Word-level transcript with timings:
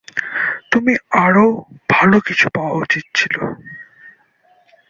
তুমি 0.71 0.93
আরও 1.25 1.45
ভাল 1.89 2.11
কিছু 2.19 2.45
পাওয়া 2.55 2.73
উচিত। 2.75 3.05